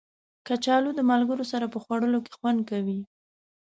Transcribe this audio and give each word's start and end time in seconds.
کچالو 0.47 0.89
د 0.95 1.01
ملګرو 1.11 1.45
سره 1.51 1.65
په 1.73 1.77
خوړلو 1.83 2.19
کې 2.25 2.31
خوند 2.37 2.59
کوي 2.69 2.99